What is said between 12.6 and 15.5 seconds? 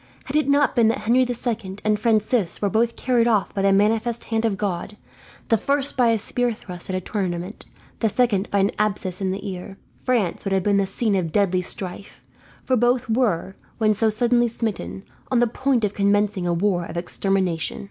for both were, when so suddenly smitten, on the